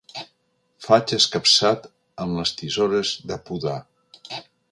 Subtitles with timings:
[0.85, 1.85] Faig escapçat
[2.25, 3.77] amb les tisores de podar.